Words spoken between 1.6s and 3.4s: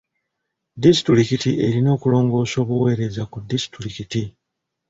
erina okulongoosa obuweereza ku